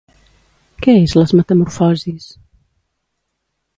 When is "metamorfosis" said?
1.41-2.31